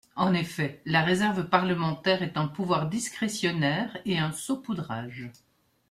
En 0.15 0.33
effet, 0.33 0.81
la 0.87 1.03
réserve 1.03 1.47
parlementaire 1.47 2.23
est 2.23 2.35
un 2.35 2.47
pouvoir 2.47 2.89
discrétionnaire 2.89 3.95
et 4.05 4.17
un 4.17 4.31
saupoudrage. 4.31 5.31